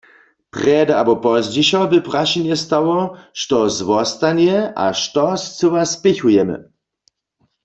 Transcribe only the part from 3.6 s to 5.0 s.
zwostanje a